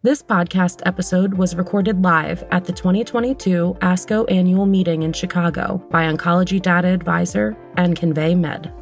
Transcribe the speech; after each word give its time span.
This 0.00 0.22
podcast 0.22 0.80
episode 0.86 1.34
was 1.34 1.56
recorded 1.56 2.04
live 2.04 2.44
at 2.52 2.64
the 2.66 2.72
2022 2.72 3.78
ASCO 3.80 4.30
annual 4.30 4.64
meeting 4.64 5.02
in 5.02 5.12
Chicago 5.12 5.84
by 5.90 6.04
Oncology 6.04 6.62
Data 6.62 6.86
Advisor 6.86 7.56
and 7.76 7.96
Convey 7.96 8.36
Med. 8.36 8.72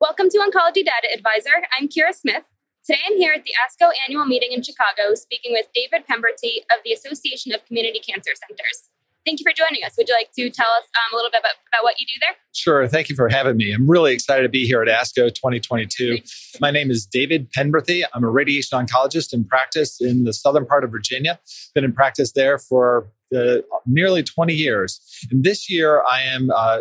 Welcome 0.00 0.28
to 0.30 0.38
Oncology 0.38 0.84
Data 0.84 1.08
Advisor. 1.12 1.50
I'm 1.76 1.88
Kira 1.88 2.14
Smith. 2.14 2.44
Today 2.86 3.00
I'm 3.04 3.16
here 3.16 3.32
at 3.32 3.42
the 3.42 3.50
ASCO 3.66 3.90
annual 4.06 4.26
meeting 4.26 4.52
in 4.52 4.62
Chicago 4.62 5.16
speaking 5.16 5.50
with 5.50 5.66
David 5.74 6.06
Penberthy 6.06 6.58
of 6.70 6.84
the 6.84 6.92
Association 6.92 7.52
of 7.52 7.66
Community 7.66 7.98
Cancer 7.98 8.30
Centers. 8.36 8.90
Thank 9.24 9.40
you 9.40 9.44
for 9.44 9.52
joining 9.54 9.84
us. 9.84 9.94
Would 9.98 10.08
you 10.08 10.14
like 10.14 10.32
to 10.32 10.50
tell 10.50 10.70
us 10.78 10.84
um, 10.96 11.12
a 11.12 11.16
little 11.16 11.30
bit 11.30 11.40
about, 11.40 11.54
about 11.68 11.84
what 11.84 12.00
you 12.00 12.06
do 12.06 12.18
there? 12.20 12.36
Sure. 12.54 12.88
Thank 12.88 13.08
you 13.08 13.16
for 13.16 13.28
having 13.28 13.56
me. 13.56 13.72
I'm 13.72 13.88
really 13.88 14.14
excited 14.14 14.42
to 14.42 14.48
be 14.48 14.66
here 14.66 14.82
at 14.82 14.88
ASCO 14.88 15.34
2022. 15.34 16.18
My 16.60 16.70
name 16.70 16.90
is 16.90 17.04
David 17.04 17.52
Penberthy. 17.52 18.04
I'm 18.14 18.24
a 18.24 18.30
radiation 18.30 18.78
oncologist 18.78 19.34
in 19.34 19.44
practice 19.44 20.00
in 20.00 20.24
the 20.24 20.32
southern 20.32 20.64
part 20.64 20.82
of 20.82 20.90
Virginia. 20.90 21.38
Been 21.74 21.84
in 21.84 21.92
practice 21.92 22.32
there 22.32 22.58
for 22.58 23.08
uh, 23.36 23.58
nearly 23.86 24.22
20 24.22 24.54
years. 24.54 25.00
And 25.30 25.44
this 25.44 25.68
year, 25.68 26.02
I 26.10 26.22
am 26.22 26.50
uh, 26.54 26.80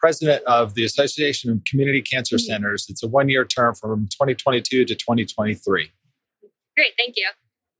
president 0.00 0.44
of 0.44 0.74
the 0.74 0.84
Association 0.84 1.50
of 1.50 1.62
Community 1.64 2.02
Cancer 2.02 2.36
mm-hmm. 2.36 2.52
Centers. 2.52 2.86
It's 2.88 3.02
a 3.02 3.08
one 3.08 3.28
year 3.28 3.44
term 3.44 3.74
from 3.74 4.06
2022 4.08 4.84
to 4.84 4.94
2023. 4.94 5.90
Great. 6.76 6.92
Thank 6.98 7.14
you. 7.16 7.28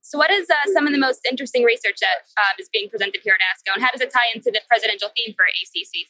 So, 0.07 0.19
what 0.19 0.29
is 0.29 0.47
uh, 0.51 0.71
some 0.71 0.85
of 0.85 0.93
the 0.93 0.99
most 0.99 1.25
interesting 1.27 1.63
research 1.63 1.97
that 1.99 2.29
uh, 2.37 2.53
is 2.59 2.69
being 2.71 2.89
presented 2.89 3.21
here 3.23 3.33
at 3.33 3.39
ASCO, 3.41 3.73
and 3.73 3.83
how 3.83 3.89
does 3.89 4.01
it 4.01 4.11
tie 4.11 4.29
into 4.35 4.51
the 4.51 4.61
presidential 4.67 5.09
theme 5.15 5.33
for 5.35 5.45
ACC? 5.45 6.07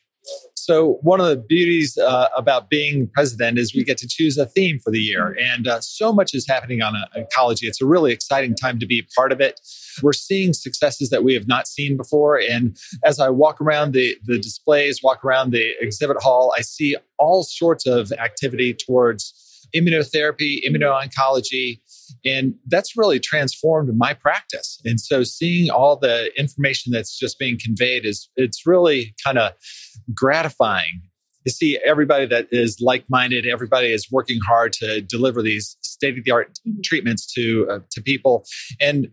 So, 0.54 1.00
one 1.02 1.22
of 1.22 1.28
the 1.28 1.38
beauties 1.38 1.98
uh, 1.98 2.28
about 2.36 2.70
being 2.70 3.08
president 3.14 3.58
is 3.58 3.74
we 3.74 3.86
get 3.86 3.98
to 4.00 4.08
choose 4.08 4.38
a 4.38 4.48
theme 4.48 4.80
for 4.84 4.92
the 4.92 5.00
year. 5.00 5.38
And 5.40 5.66
uh, 5.66 5.80
so 5.80 6.12
much 6.12 6.34
is 6.34 6.46
happening 6.46 6.82
on 6.82 6.94
uh, 6.94 7.06
oncology. 7.18 7.64
It's 7.64 7.82
a 7.82 7.86
really 7.86 8.12
exciting 8.12 8.54
time 8.54 8.80
to 8.80 8.86
be 8.86 9.00
a 9.00 9.08
part 9.16 9.32
of 9.32 9.40
it. 9.40 9.62
We're 10.04 10.12
seeing 10.12 10.52
successes 10.52 11.10
that 11.12 11.24
we 11.24 11.34
have 11.34 11.48
not 11.48 11.66
seen 11.66 11.96
before. 11.96 12.38
And 12.38 12.76
as 13.06 13.22
I 13.22 13.30
walk 13.30 13.62
around 13.62 13.94
the, 13.94 14.18
the 14.26 14.38
displays, 14.38 15.02
walk 15.04 15.24
around 15.24 15.52
the 15.52 15.72
exhibit 15.80 16.18
hall, 16.22 16.54
I 16.58 16.64
see 16.64 16.98
all 17.18 17.44
sorts 17.44 17.86
of 17.86 18.12
activity 18.12 18.74
towards 18.74 19.34
immunotherapy, 19.74 20.60
immuno-oncology, 20.68 21.80
and 22.24 22.56
that's 22.68 22.98
really 22.98 23.20
transformed 23.20 23.96
my 23.98 24.14
practice. 24.14 24.80
And 24.86 25.00
so 25.00 25.24
seeing 25.24 25.70
all 25.70 25.98
the 25.98 26.32
information 26.40 26.92
that's 26.92 27.18
just 27.18 27.40
being 27.40 27.58
conveyed 27.64 28.06
is 28.06 28.30
it's 28.36 28.66
really 28.66 29.16
kind 29.24 29.38
of 29.38 29.54
gratifying 30.14 31.02
to 31.46 31.52
see 31.52 31.80
everybody 31.86 32.26
that 32.26 32.48
is 32.52 32.80
like-minded, 32.82 33.46
everybody 33.46 33.92
is 33.94 34.12
working 34.12 34.40
hard 34.42 34.74
to 34.74 35.02
deliver 35.02 35.42
these 35.42 35.78
state-of-the-art 35.82 36.60
mm-hmm. 36.68 36.82
treatments 36.84 37.32
to 37.34 37.68
uh, 37.70 37.80
to 37.92 38.02
people. 38.02 38.46
And 38.82 39.10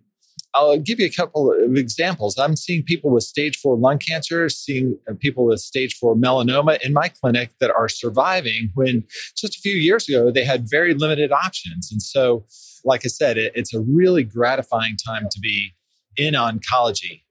I'll 0.55 0.79
give 0.79 1.01
you 1.01 1.07
a 1.07 1.11
couple 1.11 1.53
of 1.53 1.77
examples. 1.77 2.39
I'm 2.39 2.57
seeing 2.57 2.83
people 2.83 3.11
with 3.11 3.25
stage 3.25 3.57
four 3.57 3.77
lung 3.77 3.99
cancer, 3.99 4.49
seeing 4.49 4.99
uh, 5.09 5.15
people 5.19 5.47
with 5.47 5.61
stage 5.61 5.95
four 5.95 6.15
melanoma 6.15 6.81
in 6.83 6.93
my 6.93 7.09
clinic 7.09 7.53
that 7.61 7.71
are 7.71 7.89
surviving 7.89 8.71
when 8.75 9.05
just 9.37 9.57
a 9.57 9.61
few 9.61 9.75
years 9.75 10.09
ago 10.09 10.31
they 10.31 10.45
had 10.45 10.69
very 10.69 10.93
limited 10.95 11.33
options. 11.33 11.91
And 11.91 12.03
so, 12.03 12.45
like 12.85 13.03
I 13.05 13.09
said, 13.09 13.39
it, 13.39 13.53
it's 13.55 13.73
a 13.73 13.81
really 13.81 14.25
gratifying 14.25 14.97
time 14.97 15.29
to 15.31 15.41
be 15.41 15.73
in 16.17 16.35
oncology. 16.35 17.23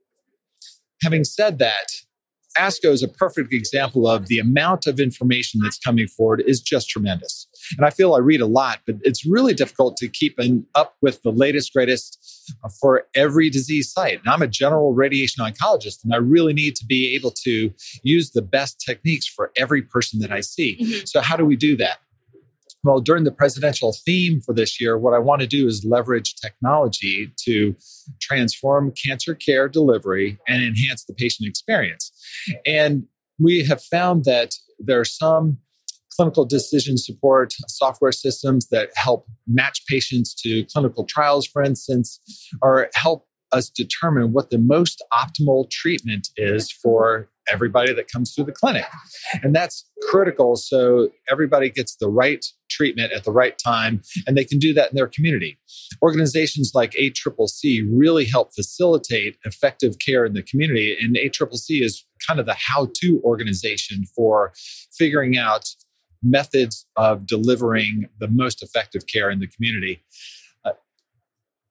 Having 1.04 1.26
said 1.26 1.60
that, 1.60 1.88
ASCO 2.58 2.92
is 2.92 3.04
a 3.04 3.08
perfect 3.08 3.54
example 3.54 4.08
of 4.08 4.28
the 4.28 4.40
amount 4.40 4.88
of 4.88 5.00
information 5.00 5.62
that's 5.64 5.80
coming 5.80 6.08
forward 6.08 6.44
is 6.46 6.60
just 6.60 6.90
tremendous. 6.90 7.48
And 7.78 7.86
I 7.86 7.90
feel 7.90 8.14
I 8.14 8.20
read 8.20 8.42
a 8.42 8.45
lot, 8.45 8.80
but 8.86 8.95
it's 9.02 9.26
really 9.26 9.54
difficult 9.54 9.98
to 9.98 10.08
keep 10.08 10.40
up 10.76 10.95
with 11.02 11.22
the 11.22 11.31
latest, 11.31 11.73
greatest 11.73 12.56
for 12.80 13.06
every 13.16 13.50
disease 13.50 13.92
site. 13.92 14.20
And 14.20 14.28
I'm 14.28 14.42
a 14.42 14.48
general 14.48 14.94
radiation 14.94 15.44
oncologist, 15.44 16.03
and 16.03 16.14
I 16.14 16.18
really 16.18 16.53
need 16.53 16.76
to 16.78 16.86
be 16.86 17.16
able 17.16 17.31
to 17.44 17.73
use 18.03 18.31
the 18.31 18.41
best 18.41 18.80
techniques 18.80 19.28
for 19.28 19.52
every 19.58 19.81
person 19.81 20.19
that 20.19 20.31
I 20.31 20.41
see. 20.41 20.78
Mm-hmm. 20.81 21.06
So, 21.06 21.22
how 21.22 21.36
do 21.36 21.46
we 21.46 21.56
do 21.56 21.75
that? 21.78 22.00
Well, 22.84 23.00
during 23.00 23.25
the 23.25 23.31
presidential 23.31 23.94
theme 24.06 24.41
for 24.41 24.53
this 24.53 24.81
year, 24.81 24.97
what 24.97 25.13
I 25.13 25.19
want 25.19 25.41
to 25.41 25.47
do 25.47 25.68
is 25.68 25.86
leverage 25.86 26.36
technology 26.36 27.31
to 27.44 27.75
transform 28.19 28.91
cancer 28.91 29.36
care 29.36 29.69
delivery 29.69 30.40
and 30.47 30.63
enhance 30.63 31.06
the 31.06 31.13
patient 31.13 31.47
experience. 31.47 32.12
And 32.66 33.06
we 33.40 33.63
have 33.66 33.84
found 33.84 34.25
that 34.25 34.56
there 34.80 35.00
are 35.00 35.06
some 35.06 35.59
clinical 36.22 36.46
decision 36.46 37.00
support 37.00 37.52
software 37.68 38.12
systems 38.12 38.68
that 38.68 38.92
help 38.96 39.26
match 39.48 39.82
patients 39.88 40.36
to 40.36 40.64
clinical 40.66 41.04
trials, 41.04 41.48
for 41.48 41.64
instance, 41.64 42.20
or 42.62 42.92
help 42.94 43.26
us 43.52 43.72
determine 43.72 44.31
what 44.31 44.52
the 44.52 44.60
most 44.60 45.04
optimal 45.12 45.68
treatment 45.72 46.28
is 46.38 46.72
for 46.72 47.28
everybody 47.52 47.92
that 47.92 48.06
comes 48.08 48.36
through 48.36 48.46
the 48.46 48.52
clinic. 48.52 48.86
And 49.42 49.56
that's 49.56 49.90
critical 50.10 50.56
so 50.56 51.10
everybody 51.28 51.72
gets 51.72 51.96
the 51.96 52.08
right 52.08 52.46
treatment 52.70 53.12
at 53.14 53.24
the 53.24 53.31
right 53.31 53.58
time 53.58 54.04
and 54.28 54.38
they 54.38 54.46
can 54.46 54.60
do 54.60 54.76
that 54.76 54.92
in 54.92 54.96
their 54.96 55.08
community. 55.08 55.58
Organizations 56.04 56.74
like 56.76 56.92
ACCC 56.92 57.84
really 57.92 58.26
help 58.26 58.54
facilitate 58.54 59.38
effective 59.44 59.96
care 59.98 60.24
in 60.24 60.34
the 60.34 60.44
community 60.44 60.96
and 61.02 61.16
ACCC 61.16 61.81
is 61.81 62.06
kind 62.28 62.40
of 62.40 62.46
the 62.46 62.56
how-to 62.58 63.20
organization 63.24 64.04
for 64.16 64.54
figuring 64.96 65.36
out 65.36 65.68
methods 66.24 66.86
of 66.96 67.26
delivering 67.26 68.08
the 68.20 68.28
most 68.28 68.62
effective 68.62 69.08
care 69.08 69.30
in 69.30 69.40
the 69.40 69.48
community. 69.48 70.04
Uh, 70.64 70.72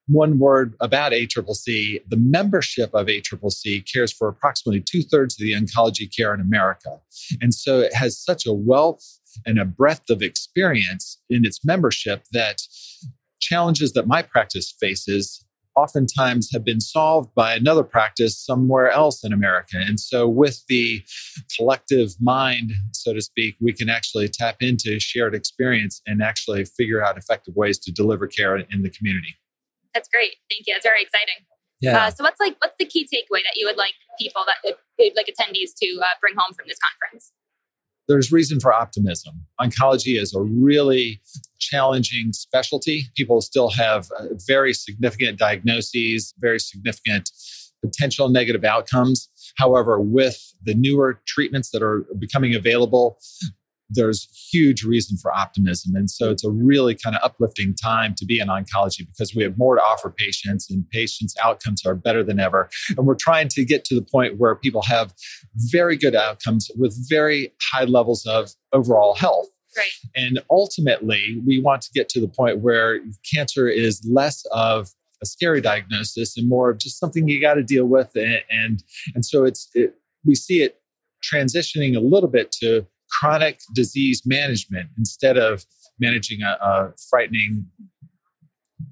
one 0.07 0.39
word 0.39 0.75
about 0.79 1.11
ACCC 1.11 2.01
the 2.07 2.17
membership 2.17 2.93
of 2.93 3.07
ACCC 3.07 3.91
cares 3.91 4.11
for 4.11 4.27
approximately 4.27 4.81
two 4.81 5.01
thirds 5.01 5.35
of 5.35 5.39
the 5.39 5.53
oncology 5.53 6.13
care 6.15 6.33
in 6.33 6.41
America. 6.41 6.99
And 7.41 7.53
so 7.53 7.79
it 7.79 7.93
has 7.93 8.17
such 8.17 8.45
a 8.45 8.53
wealth 8.53 9.19
and 9.45 9.59
a 9.59 9.65
breadth 9.65 10.09
of 10.09 10.21
experience 10.21 11.21
in 11.29 11.45
its 11.45 11.63
membership 11.63 12.25
that 12.31 12.61
challenges 13.39 13.93
that 13.93 14.07
my 14.07 14.21
practice 14.21 14.73
faces 14.79 15.45
oftentimes 15.75 16.49
have 16.53 16.63
been 16.63 16.81
solved 16.81 17.33
by 17.35 17.55
another 17.55 17.83
practice 17.83 18.37
somewhere 18.37 18.89
else 18.89 19.23
in 19.23 19.33
America. 19.33 19.77
And 19.77 19.99
so, 19.99 20.27
with 20.27 20.63
the 20.67 21.03
collective 21.55 22.11
mind, 22.19 22.71
so 22.93 23.13
to 23.13 23.21
speak, 23.21 23.55
we 23.59 23.73
can 23.73 23.89
actually 23.89 24.27
tap 24.27 24.57
into 24.59 24.99
shared 24.99 25.35
experience 25.35 26.01
and 26.05 26.21
actually 26.21 26.65
figure 26.65 27.03
out 27.03 27.17
effective 27.17 27.55
ways 27.55 27.77
to 27.79 27.91
deliver 27.91 28.27
care 28.27 28.57
in 28.57 28.81
the 28.81 28.89
community. 28.89 29.35
That's 29.93 30.09
great. 30.09 30.35
Thank 30.49 30.67
you. 30.67 30.73
That's 30.73 30.85
very 30.85 31.01
exciting. 31.01 31.45
Yeah. 31.81 32.05
Uh, 32.05 32.11
so, 32.11 32.23
what's 32.23 32.39
like 32.39 32.55
what's 32.59 32.77
the 32.77 32.85
key 32.85 33.05
takeaway 33.05 33.41
that 33.43 33.55
you 33.55 33.65
would 33.65 33.77
like 33.77 33.93
people 34.19 34.43
that 34.45 34.57
would, 34.63 35.15
like 35.15 35.27
attendees 35.27 35.71
to 35.81 35.99
uh, 35.99 36.13
bring 36.21 36.35
home 36.37 36.53
from 36.53 36.67
this 36.67 36.77
conference? 36.79 37.31
There's 38.11 38.31
reason 38.31 38.59
for 38.59 38.73
optimism. 38.73 39.33
Oncology 39.59 40.19
is 40.19 40.33
a 40.35 40.41
really 40.41 41.21
challenging 41.59 42.33
specialty. 42.33 43.05
People 43.15 43.41
still 43.41 43.69
have 43.69 44.09
uh, 44.19 44.25
very 44.47 44.73
significant 44.73 45.39
diagnoses, 45.39 46.33
very 46.39 46.59
significant 46.59 47.29
potential 47.83 48.29
negative 48.29 48.63
outcomes. 48.63 49.29
However, 49.57 49.99
with 49.99 50.53
the 50.63 50.73
newer 50.75 51.21
treatments 51.25 51.71
that 51.71 51.81
are 51.81 52.05
becoming 52.19 52.53
available, 52.53 53.17
there's 53.93 54.27
huge 54.51 54.83
reason 54.83 55.17
for 55.17 55.33
optimism. 55.33 55.95
And 55.95 56.09
so 56.09 56.31
it's 56.31 56.45
a 56.45 56.49
really 56.49 56.95
kind 56.95 57.15
of 57.15 57.21
uplifting 57.23 57.75
time 57.75 58.15
to 58.15 58.25
be 58.25 58.39
in 58.39 58.47
oncology 58.47 59.05
because 59.05 59.35
we 59.35 59.43
have 59.43 59.57
more 59.57 59.75
to 59.75 59.81
offer 59.81 60.09
patients 60.09 60.69
and 60.69 60.89
patients' 60.89 61.35
outcomes 61.43 61.85
are 61.85 61.95
better 61.95 62.23
than 62.23 62.39
ever. 62.39 62.69
And 62.97 63.05
we're 63.05 63.15
trying 63.15 63.49
to 63.49 63.65
get 63.65 63.83
to 63.85 63.95
the 63.95 64.01
point 64.01 64.37
where 64.37 64.55
people 64.55 64.81
have 64.83 65.13
very 65.71 65.97
good 65.97 66.15
outcomes 66.15 66.71
with 66.77 66.95
very 67.09 67.53
high 67.73 67.85
levels 67.85 68.25
of 68.25 68.51
overall 68.71 69.15
health. 69.15 69.47
Right. 69.77 69.91
And 70.15 70.41
ultimately, 70.49 71.41
we 71.45 71.61
want 71.61 71.81
to 71.83 71.89
get 71.93 72.09
to 72.09 72.19
the 72.19 72.27
point 72.27 72.59
where 72.59 72.99
cancer 73.33 73.67
is 73.69 74.05
less 74.09 74.45
of 74.51 74.89
a 75.21 75.25
scary 75.25 75.61
diagnosis 75.61 76.37
and 76.37 76.49
more 76.49 76.71
of 76.71 76.79
just 76.79 76.99
something 76.99 77.27
you 77.27 77.39
got 77.39 77.53
to 77.53 77.63
deal 77.63 77.85
with. 77.85 78.11
And, 78.15 78.41
and, 78.49 78.83
and 79.15 79.25
so 79.25 79.45
it's, 79.45 79.69
it, 79.73 79.95
we 80.25 80.35
see 80.35 80.61
it 80.61 80.81
transitioning 81.23 81.95
a 81.95 81.99
little 81.99 82.29
bit 82.29 82.51
to 82.51 82.85
chronic 83.11 83.59
disease 83.73 84.23
management 84.25 84.89
instead 84.97 85.37
of 85.37 85.65
managing 85.99 86.41
a, 86.41 86.57
a 86.63 86.93
frightening 87.09 87.65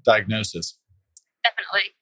diagnosis. 0.06 0.78
Definitely. 1.44 1.94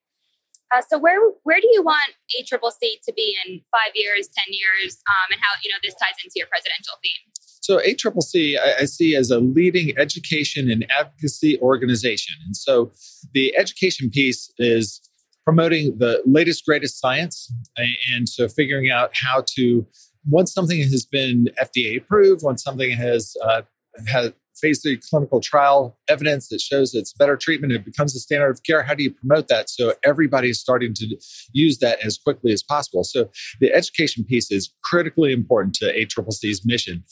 Uh, 0.74 0.81
so 0.90 0.98
where 0.98 1.19
where 1.44 1.62
do 1.62 1.68
you 1.72 1.81
want 1.81 2.14
ACCC 2.38 3.00
to 3.06 3.14
be 3.16 3.38
in 3.46 3.62
five 3.72 3.94
years, 3.96 4.28
ten 4.28 4.46
years, 4.50 4.98
um, 5.08 5.31
and 5.31 5.40
how 5.42 5.58
you 5.64 5.72
know 5.72 5.78
this 5.81 5.96
ties 5.96 6.16
into 6.24 6.34
your 6.36 6.48
presidential 6.48 6.96
theme? 7.02 7.31
So 7.62 7.78
ACCC 7.80 8.58
I, 8.60 8.81
I 8.81 8.86
see 8.86 9.16
as 9.16 9.31
a 9.31 9.40
leading 9.40 9.98
education 9.98 10.69
and 10.69 10.86
advocacy 10.92 11.58
organization, 11.62 12.36
and 12.46 12.56
so 12.56 12.92
the 13.34 13.58
education 13.58 14.10
piece 14.10 14.52
is 14.58 15.02
promoting 15.46 15.98
the 16.00 16.22
latest 16.25 16.66
greatest 16.66 17.00
science, 17.00 17.50
and 17.78 18.28
so 18.28 18.50
figuring 18.50 18.92
out 18.92 19.12
how 19.14 19.46
to 19.56 19.88
once 20.30 20.54
something 20.54 20.80
has 20.80 21.06
been 21.06 21.50
FDA 21.62 21.98
approved, 21.98 22.44
once 22.44 22.64
something 22.64 22.92
has 22.92 23.36
uh, 23.44 23.62
has 24.08 24.32
phase 24.60 24.82
three 24.82 24.98
clinical 24.98 25.40
trial 25.40 25.98
evidence 26.10 26.50
that 26.50 26.60
shows 26.60 26.94
it's 26.94 27.14
better 27.14 27.38
treatment, 27.38 27.74
it 27.74 27.86
becomes 27.86 28.16
a 28.16 28.20
standard 28.20 28.50
of 28.50 28.64
care. 28.64 28.84
How 28.84 28.94
do 28.94 29.04
you 29.04 29.12
promote 29.12 29.48
that 29.48 29.70
so 29.70 29.94
everybody's 30.04 30.60
starting 30.60 30.94
to 30.96 31.18
use 31.52 31.78
that 31.80 32.04
as 32.04 32.18
quickly 32.18 32.52
as 32.52 32.64
possible? 32.64 33.04
So 33.04 33.30
the 33.60 33.72
education 33.74 34.24
piece 34.24 34.52
is 34.52 34.74
critically 34.84 35.32
important 35.32 35.76
to 35.76 35.86
ACCC's 35.94 36.66
mission. 36.66 37.04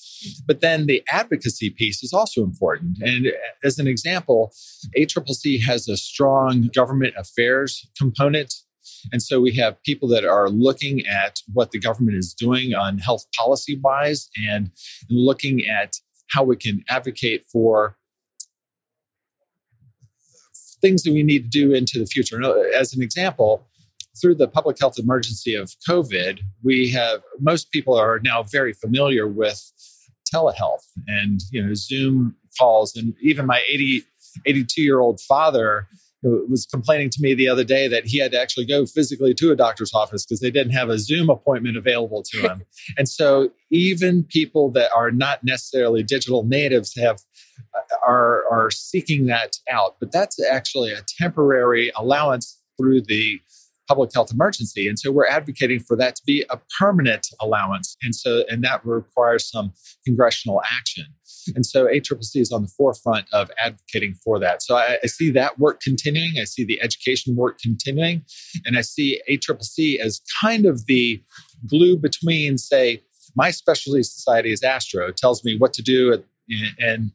But 0.45 0.61
then 0.61 0.87
the 0.87 1.03
advocacy 1.11 1.69
piece 1.69 2.03
is 2.03 2.13
also 2.13 2.43
important. 2.43 2.97
And 3.01 3.27
as 3.63 3.79
an 3.79 3.87
example, 3.87 4.51
ACCC 4.97 5.63
has 5.63 5.87
a 5.87 5.97
strong 5.97 6.69
government 6.73 7.13
affairs 7.17 7.87
component 7.97 8.53
and 9.11 9.21
so 9.21 9.39
we 9.39 9.55
have 9.55 9.81
people 9.83 10.07
that 10.09 10.25
are 10.25 10.49
looking 10.49 11.05
at 11.05 11.39
what 11.53 11.71
the 11.71 11.79
government 11.79 12.17
is 12.17 12.33
doing 12.33 12.73
on 12.73 12.97
health 12.97 13.25
policy 13.37 13.79
wise 13.83 14.29
and 14.49 14.71
looking 15.09 15.65
at 15.65 15.95
how 16.31 16.43
we 16.43 16.55
can 16.55 16.83
advocate 16.89 17.45
for 17.51 17.97
things 20.81 21.03
that 21.03 21.13
we 21.13 21.23
need 21.23 21.43
to 21.43 21.49
do 21.49 21.73
into 21.73 21.99
the 21.99 22.05
future. 22.05 22.41
As 22.73 22.93
an 22.93 23.01
example, 23.01 23.65
through 24.19 24.35
the 24.35 24.47
public 24.47 24.79
health 24.79 24.97
emergency 24.97 25.55
of 25.55 25.73
COVID, 25.87 26.39
we 26.63 26.89
have 26.91 27.21
most 27.39 27.71
people 27.71 27.95
are 27.95 28.19
now 28.23 28.43
very 28.43 28.73
familiar 28.73 29.27
with 29.27 29.61
telehealth 30.33 30.85
and 31.07 31.41
you 31.51 31.63
know 31.63 31.73
Zoom 31.73 32.35
calls, 32.57 32.95
and 32.95 33.13
even 33.21 33.45
my 33.45 33.61
80, 33.69 34.03
82 34.45 34.81
year 34.81 34.99
old 34.99 35.19
father 35.21 35.87
was 36.25 36.65
complaining 36.65 37.09
to 37.11 37.21
me 37.21 37.33
the 37.33 37.47
other 37.47 37.63
day 37.63 37.87
that 37.87 38.05
he 38.05 38.19
had 38.19 38.31
to 38.31 38.41
actually 38.41 38.65
go 38.65 38.85
physically 38.85 39.33
to 39.35 39.51
a 39.51 39.55
doctor's 39.55 39.93
office 39.93 40.25
because 40.25 40.39
they 40.39 40.51
didn't 40.51 40.73
have 40.73 40.89
a 40.89 40.97
Zoom 40.97 41.29
appointment 41.29 41.77
available 41.77 42.23
to 42.23 42.41
him. 42.41 42.63
and 42.97 43.07
so 43.07 43.49
even 43.71 44.23
people 44.23 44.71
that 44.71 44.91
are 44.95 45.11
not 45.11 45.43
necessarily 45.43 46.03
digital 46.03 46.43
natives 46.43 46.95
have 46.95 47.19
uh, 47.75 47.95
are 48.07 48.43
are 48.51 48.71
seeking 48.71 49.27
that 49.27 49.57
out. 49.71 49.95
But 49.99 50.11
that's 50.11 50.43
actually 50.43 50.91
a 50.91 51.01
temporary 51.19 51.91
allowance 51.95 52.59
through 52.77 53.01
the 53.01 53.39
public 53.87 54.11
health 54.13 54.31
emergency. 54.31 54.87
And 54.87 54.97
so 54.97 55.11
we're 55.11 55.27
advocating 55.27 55.79
for 55.79 55.95
that 55.97 56.15
to 56.15 56.21
be 56.25 56.45
a 56.49 56.59
permanent 56.79 57.27
allowance. 57.39 57.95
And 58.01 58.15
so 58.15 58.43
and 58.49 58.63
that 58.63 58.85
requires 58.85 59.49
some 59.49 59.73
congressional 60.05 60.61
action. 60.77 61.05
And 61.55 61.65
so 61.65 61.85
ACCC 61.85 62.41
is 62.41 62.51
on 62.51 62.63
the 62.63 62.67
forefront 62.67 63.27
of 63.31 63.51
advocating 63.63 64.15
for 64.15 64.39
that. 64.39 64.63
So 64.63 64.75
I, 64.75 64.97
I, 65.03 65.07
see 65.07 65.29
that 65.31 65.59
work 65.59 65.79
continuing. 65.79 66.39
I 66.39 66.45
see 66.45 66.63
the 66.63 66.81
education 66.81 67.35
work 67.35 67.59
continuing. 67.59 68.25
And 68.65 68.77
I 68.77 68.81
see 68.81 69.21
ACCC 69.29 69.99
as 69.99 70.21
kind 70.41 70.65
of 70.65 70.85
the 70.87 71.21
glue 71.67 71.97
between, 71.97 72.57
say, 72.57 73.03
my 73.35 73.51
specialty 73.51 74.01
society 74.01 74.51
is 74.51 74.63
Astro, 74.63 75.11
tells 75.11 75.43
me 75.43 75.57
what 75.57 75.73
to 75.73 75.81
do. 75.81 76.23
And 76.79 77.11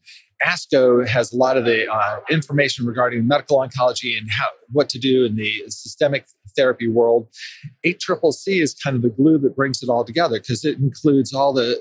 ASCO 0.46 1.06
has 1.06 1.32
a 1.32 1.36
lot 1.36 1.56
of 1.56 1.64
the 1.64 1.90
uh, 1.90 2.20
information 2.30 2.86
regarding 2.86 3.26
medical 3.26 3.58
oncology 3.58 4.16
and 4.16 4.28
how 4.30 4.48
what 4.72 4.88
to 4.90 4.98
do 4.98 5.24
in 5.24 5.36
the 5.36 5.52
systemic 5.68 6.26
therapy 6.60 6.88
world. 6.88 7.28
ACCC 7.86 8.62
is 8.62 8.74
kind 8.74 8.96
of 8.96 9.02
the 9.02 9.08
glue 9.08 9.38
that 9.38 9.56
brings 9.56 9.82
it 9.82 9.88
all 9.88 10.04
together 10.04 10.38
because 10.38 10.64
it 10.64 10.78
includes 10.78 11.32
all 11.32 11.52
the 11.52 11.78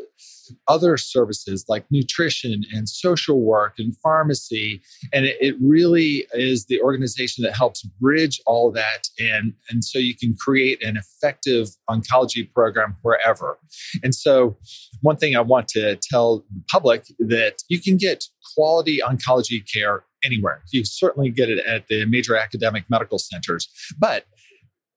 other 0.67 0.97
services 0.97 1.65
like 1.67 1.85
nutrition 1.91 2.63
and 2.73 2.89
social 2.89 3.41
work 3.41 3.75
and 3.77 3.95
pharmacy. 3.97 4.81
And 5.13 5.25
it, 5.25 5.37
it, 5.39 5.55
really 5.61 6.25
is 6.33 6.65
the 6.65 6.81
organization 6.81 7.43
that 7.43 7.55
helps 7.55 7.83
bridge 8.01 8.41
all 8.45 8.71
that. 8.71 9.09
And, 9.19 9.53
and 9.69 9.83
so 9.83 9.99
you 9.99 10.15
can 10.15 10.35
create 10.39 10.83
an 10.83 10.97
effective 10.97 11.67
oncology 11.89 12.51
program 12.51 12.95
wherever. 13.01 13.59
And 14.03 14.15
so, 14.15 14.57
one 15.01 15.17
thing 15.17 15.35
I 15.35 15.41
want 15.41 15.67
to 15.69 15.97
tell 16.01 16.45
the 16.53 16.63
public 16.71 17.05
that 17.19 17.57
you 17.67 17.81
can 17.81 17.97
get 17.97 18.25
quality 18.55 18.99
oncology 19.05 19.61
care 19.71 20.03
anywhere. 20.23 20.63
You 20.71 20.83
certainly 20.83 21.29
get 21.29 21.49
it 21.49 21.65
at 21.65 21.87
the 21.87 22.05
major 22.05 22.35
academic 22.35 22.85
medical 22.89 23.19
centers. 23.19 23.69
But 23.97 24.25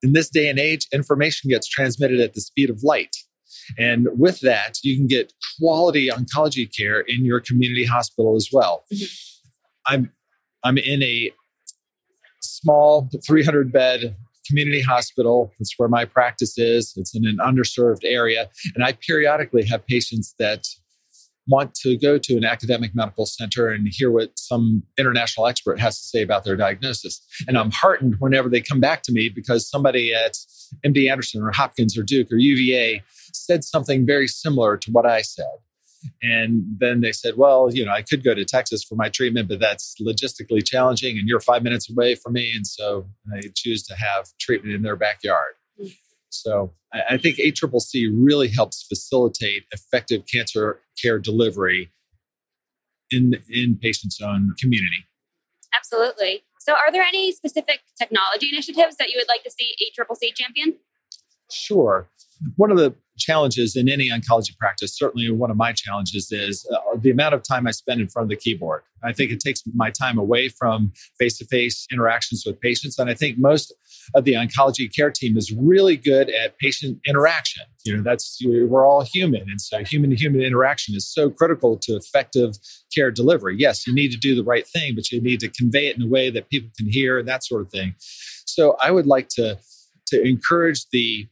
in 0.03 0.13
this 0.13 0.29
day 0.29 0.49
and 0.49 0.59
age, 0.59 0.87
information 0.93 1.51
gets 1.51 1.69
transmitted 1.69 2.21
at 2.21 2.35
the 2.35 2.41
speed 2.41 2.71
of 2.71 2.83
light. 2.83 3.17
And 3.79 4.09
with 4.17 4.41
that, 4.41 4.79
you 4.83 4.97
can 4.97 5.07
get 5.07 5.33
quality 5.59 6.09
oncology 6.09 6.69
care 6.77 7.01
in 7.01 7.25
your 7.25 7.41
community 7.41 7.85
hospital 7.85 8.35
as 8.37 8.49
well. 8.53 8.85
Mm-hmm. 8.93 9.05
I'm 9.95 10.13
I'm 10.65 10.79
in 10.79 11.03
a 11.03 11.31
small 12.41 13.09
300 13.27 13.73
bed 13.73 14.17
community 14.47 14.81
hospital. 14.81 15.53
That's 15.59 15.75
where 15.77 15.89
my 15.89 16.05
practice 16.05 16.59
is. 16.59 16.93
It's 16.97 17.15
in 17.15 17.27
an 17.27 17.39
underserved 17.39 18.05
area. 18.05 18.49
And 18.75 18.85
I 18.85 18.93
periodically 18.93 19.65
have 19.67 19.87
patients 19.87 20.35
that 20.39 20.67
want 21.47 21.75
to 21.75 21.97
go 21.97 22.19
to 22.19 22.37
an 22.37 22.45
academic 22.45 22.95
medical 22.95 23.27
center 23.27 23.69
and 23.69 23.89
hear 23.91 24.11
what 24.11 24.39
some 24.39 24.83
international 24.99 25.47
expert 25.47 25.81
has 25.81 26.01
to 26.01 26.07
say 26.07 26.23
about 26.23 26.45
their 26.45 26.57
diagnosis. 26.57 27.21
And 27.49 27.59
I'm 27.59 27.71
heartened 27.71 28.17
whenever 28.19 28.49
they 28.49 28.61
come 28.61 28.81
back 28.81 29.03
to 29.05 29.13
me 29.13 29.29
because 29.29 29.69
somebody 29.69 30.15
at 30.15 30.37
MD 30.87 31.11
Anderson 31.11 31.43
or 31.43 31.51
Hopkins 31.51 31.99
or 31.99 32.03
Duke 32.03 32.31
or 32.31 32.37
UVA 32.37 33.03
said 33.33 33.65
something 33.65 34.07
very 34.07 34.29
similar 34.29 34.77
to 34.77 34.91
what 34.91 35.07
I 35.07 35.23
said. 35.23 35.47
And 36.21 36.65
then 36.79 37.01
they 37.01 37.13
said, 37.13 37.37
well, 37.37 37.73
you 37.73 37.85
know, 37.85 37.93
I 37.93 38.03
could 38.03 38.25
go 38.25 38.35
to 38.35 38.45
Texas 38.45 38.83
for 38.83 38.97
my 38.97 39.09
treatment, 39.09 39.49
but 39.49 39.61
that's 39.61 39.95
logistically 40.01 40.65
challenging 40.65 41.17
and 41.19 41.29
you're 41.29 41.41
five 41.41 41.63
minutes 41.63 41.91
away 41.91 42.17
from 42.17 42.33
me. 42.33 42.53
And 42.55 42.67
so 42.67 43.07
they 43.33 43.51
choose 43.55 43.85
to 43.85 43.95
have 43.95 44.27
treatment 44.41 44.75
in 44.75 44.83
their 44.83 44.97
backyard. 44.97 45.55
So 46.33 46.73
I 46.93 47.19
think 47.19 47.37
ACCC 47.37 48.11
really 48.13 48.49
helps 48.49 48.83
facilitate 48.83 49.65
effective 49.71 50.23
cancer 50.33 50.81
care 51.01 51.19
delivery 51.19 51.91
in, 53.11 53.35
in 53.51 53.77
patients' 53.77 54.21
own 54.21 54.55
community. 54.59 55.07
Absolutely. 55.75 56.43
So, 56.59 56.73
are 56.75 56.93
there 56.93 57.03
any 57.03 57.33
specific 57.33 57.81
technology 57.99 58.49
initiatives 58.53 58.97
that 58.97 59.11
you 59.11 59.17
would 59.19 59.29
like 59.29 59.43
to 59.43 59.51
see 59.51 59.75
ACCC 59.83 60.35
champion? 60.35 60.77
Sure. 61.51 62.09
One 62.57 62.71
of 62.71 62.77
the 62.77 62.95
challenges 63.19 63.77
in 63.77 63.89
any 63.89 64.11
oncology 64.11 64.57
practice, 64.59 64.97
certainly 64.97 65.31
one 65.31 65.51
of 65.51 65.57
my 65.57 65.73
challenges, 65.73 66.33
is 66.33 66.67
uh, 66.73 66.97
the 66.99 67.11
amount 67.11 67.35
of 67.35 67.43
time 67.43 67.67
I 67.67 67.71
spend 67.71 68.01
in 68.01 68.09
front 68.09 68.25
of 68.25 68.31
the 68.31 68.37
keyboard. 68.37 68.83
I 69.05 69.13
think 69.13 69.31
it 69.31 69.41
takes 69.41 69.63
my 69.75 69.91
time 69.91 70.19
away 70.19 70.49
from 70.49 70.93
face 71.19 71.39
to 71.39 71.45
face 71.45 71.87
interactions 71.93 72.45
with 72.47 72.61
patients. 72.61 72.99
And 72.99 73.11
I 73.11 73.15
think 73.15 73.39
most 73.39 73.75
of 74.15 74.25
the 74.25 74.35
oncology 74.35 74.95
care 74.95 75.11
team 75.11 75.37
is 75.37 75.53
really 75.53 75.97
good 75.97 76.31
at 76.31 76.59
patient 76.59 77.01
interaction. 77.07 77.65
You 77.85 77.97
know, 77.97 78.03
that's, 78.03 78.41
we're 78.45 78.87
all 78.87 79.03
human. 79.03 79.43
And 79.43 79.61
so 79.61 79.85
human 79.85 80.11
to 80.11 80.17
human 80.17 80.41
interaction 80.41 80.95
is 80.95 81.07
so 81.07 81.31
critical 81.31 81.77
to 81.79 81.97
effective 81.97 82.57
care 82.95 83.11
delivery. 83.11 83.57
Yes, 83.59 83.87
you 83.87 83.95
need 83.95 84.13
to 84.13 84.19
do 84.19 84.35
the 84.35 84.45
right 84.45 84.67
thing, 84.67 84.95
but 84.95 85.11
you 85.11 85.21
need 85.21 85.41
to 85.41 85.49
convey 85.49 85.89
it 85.89 85.97
in 85.97 86.03
a 86.03 86.09
way 86.09 86.31
that 86.31 86.49
people 86.49 86.71
can 86.77 86.89
hear 86.89 87.19
and 87.19 87.29
that 87.29 87.45
sort 87.45 87.63
of 87.63 87.71
thing. 87.71 87.95
So 87.99 88.77
I 88.83 88.91
would 88.91 89.07
like 89.07 89.29
to, 89.31 89.59
to 90.09 90.23
encourage 90.23 90.89
the 90.91 91.29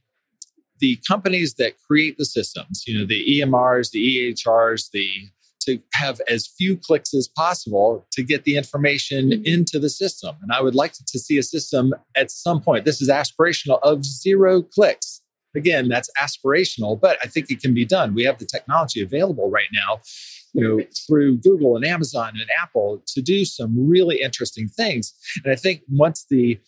the 0.80 0.99
companies 1.06 1.54
that 1.54 1.75
create 1.87 2.18
the 2.18 2.25
systems, 2.25 2.84
you 2.87 2.99
know, 2.99 3.06
the 3.06 3.40
EMRs, 3.40 3.90
the 3.90 4.34
EHRs, 4.34 4.90
the 4.92 5.30
to 5.60 5.78
have 5.92 6.20
as 6.28 6.46
few 6.46 6.76
clicks 6.76 7.14
as 7.14 7.28
possible 7.28 8.06
to 8.12 8.22
get 8.22 8.44
the 8.44 8.56
information 8.56 9.30
mm-hmm. 9.30 9.44
into 9.44 9.78
the 9.78 9.90
system. 9.90 10.34
And 10.42 10.52
I 10.52 10.60
would 10.60 10.75
like 10.75 10.92
to 10.92 11.18
see 11.18 11.38
a 11.38 11.42
system 11.42 11.94
at 12.16 12.30
some 12.30 12.60
point, 12.60 12.84
this 12.84 13.00
is 13.00 13.08
aspirational, 13.08 13.78
of 13.82 14.04
zero 14.04 14.62
clicks. 14.62 15.20
Again, 15.54 15.88
that's 15.88 16.10
aspirational, 16.20 16.99
but 17.00 17.18
I 17.22 17.26
think 17.26 17.50
it 17.50 17.60
can 17.60 17.75
be 17.75 17.84
done. 17.84 18.14
We 18.14 18.25
have 18.25 18.38
the 18.38 18.46
technology 18.46 19.02
available 19.02 19.50
right 19.50 19.68
now, 19.72 20.00
you 20.52 20.62
know, 20.66 20.84
through 21.06 21.38
Google 21.38 21.76
and 21.76 21.84
Amazon 21.84 22.30
and 22.34 22.49
Apple 22.62 23.02
to 23.08 23.20
do 23.20 23.44
some 23.44 23.88
really 23.88 24.22
interesting 24.22 24.68
things. 24.68 25.12
And 25.44 25.52
I 25.52 25.56
think 25.56 25.82
once 25.90 26.25
the 26.30 26.58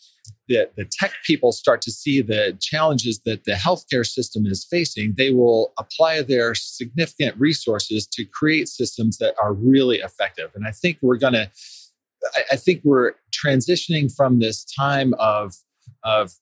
the, 0.53 0.71
the 0.77 0.85
tech 0.85 1.13
people 1.25 1.53
start 1.53 1.83
to 1.83 1.91
see 1.91 2.21
the 2.21 2.57
challenges 2.61 3.21
that 3.25 3.45
the 3.45 3.53
healthcare 3.53 4.07
system 4.07 4.47
is 4.47 4.67
facing, 4.69 5.15
they 5.17 5.31
will 5.31 5.73
apply 5.79 6.23
their 6.23 6.55
significant 6.55 7.39
resources 7.39 8.07
to 8.07 8.25
create 8.25 8.69
systems 8.69 9.19
that 9.19 9.35
are 9.43 9.53
really 9.53 9.99
effective. 9.99 10.51
And 10.55 10.67
I 10.67 10.71
think 10.71 10.99
we're 11.03 11.17
going 11.17 11.33
to, 11.33 11.51
I 12.51 12.57
think 12.57 12.83
we're 12.85 13.13
transitioning 13.31 14.15
from 14.15 14.41
this 14.41 14.65
time 14.65 15.15
of, 15.19 15.55
of, 16.05 16.33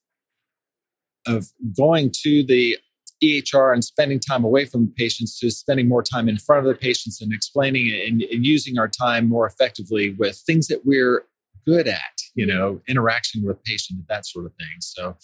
of 1.25 1.47
going 1.75 2.11
to 2.23 2.43
the 2.43 2.77
EHR 3.23 3.73
and 3.73 3.83
spending 3.83 4.19
time 4.19 4.43
away 4.43 4.65
from 4.65 4.91
patients 4.97 5.39
to 5.39 5.51
spending 5.51 5.87
more 5.87 6.03
time 6.03 6.27
in 6.27 6.37
front 6.37 6.65
of 6.65 6.73
the 6.73 6.79
patients 6.79 7.21
and 7.21 7.31
explaining 7.31 7.91
and, 8.07 8.21
and 8.23 8.45
using 8.45 8.77
our 8.79 8.87
time 8.87 9.29
more 9.29 9.45
effectively 9.45 10.15
with 10.17 10.37
things 10.45 10.67
that 10.67 10.85
we're 10.85 11.25
good 11.65 11.87
at, 11.87 12.20
you 12.35 12.45
know, 12.45 12.81
interaction 12.87 13.43
with 13.45 13.63
patients, 13.63 14.03
that 14.09 14.25
sort 14.25 14.45
of 14.45 14.53
thing. 14.53 14.67
So 14.79 15.17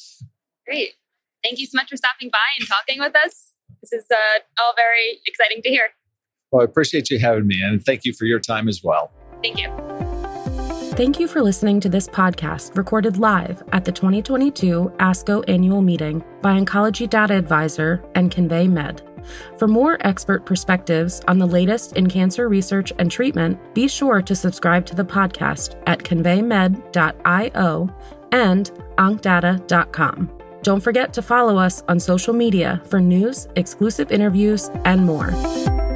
great. 0.65 0.93
Thank 1.43 1.59
you 1.59 1.65
so 1.65 1.75
much 1.75 1.89
for 1.89 1.97
stopping 1.97 2.29
by 2.31 2.37
and 2.59 2.67
talking 2.67 2.99
with 2.99 3.15
us. 3.15 3.53
This 3.81 3.93
is 3.93 4.05
uh, 4.11 4.39
all 4.59 4.73
very 4.75 5.21
exciting 5.27 5.61
to 5.63 5.69
hear. 5.69 5.89
Well, 6.51 6.61
I 6.61 6.65
appreciate 6.65 7.09
you 7.09 7.19
having 7.19 7.47
me 7.47 7.61
and 7.61 7.83
thank 7.83 8.05
you 8.05 8.13
for 8.13 8.25
your 8.25 8.39
time 8.39 8.67
as 8.67 8.81
well. 8.83 9.11
Thank 9.41 9.59
you. 9.59 9.69
Thank 10.97 11.19
you 11.19 11.27
for 11.27 11.43
listening 11.43 11.79
to 11.81 11.89
this 11.89 12.07
podcast 12.07 12.75
recorded 12.75 13.17
live 13.17 13.61
at 13.71 13.85
the 13.85 13.91
2022 13.91 14.91
ASCO 14.97 15.43
annual 15.47 15.81
meeting 15.81 16.23
by 16.41 16.59
Oncology 16.59 17.07
Data 17.07 17.35
Advisor 17.35 18.03
and 18.15 18.31
Convey 18.31 18.67
Med. 18.67 19.03
For 19.57 19.67
more 19.67 19.97
expert 20.01 20.45
perspectives 20.45 21.21
on 21.27 21.37
the 21.37 21.45
latest 21.45 21.97
in 21.97 22.07
cancer 22.07 22.47
research 22.49 22.93
and 22.99 23.11
treatment, 23.11 23.59
be 23.73 23.87
sure 23.87 24.21
to 24.21 24.35
subscribe 24.35 24.85
to 24.87 24.95
the 24.95 25.05
podcast 25.05 25.81
at 25.87 26.03
conveymed.io 26.03 27.89
and 28.31 28.71
oncdata.com. 28.97 30.31
Don't 30.63 30.81
forget 30.81 31.13
to 31.13 31.21
follow 31.21 31.57
us 31.57 31.83
on 31.87 31.99
social 31.99 32.33
media 32.33 32.81
for 32.85 32.99
news, 32.99 33.47
exclusive 33.55 34.11
interviews, 34.11 34.69
and 34.83 35.05
more. 35.05 35.86